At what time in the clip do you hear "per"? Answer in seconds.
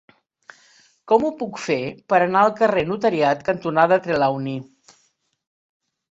2.13-2.17